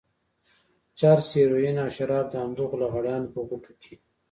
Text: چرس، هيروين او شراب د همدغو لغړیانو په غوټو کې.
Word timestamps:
چرس، 0.99 1.27
هيروين 1.37 1.75
او 1.83 1.89
شراب 1.95 2.25
د 2.31 2.35
همدغو 2.43 2.79
لغړیانو 2.83 3.31
په 3.33 3.39
غوټو 3.47 3.73
کې. 3.81 3.93